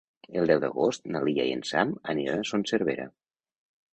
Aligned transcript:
El 0.39 0.47
deu 0.51 0.59
d'agost 0.63 1.03
na 1.15 1.21
Lia 1.27 1.43
i 1.49 1.51
en 1.57 1.61
Sam 1.71 1.91
aniran 2.15 2.43
a 2.45 2.49
Son 2.53 2.65
Servera. 2.71 3.05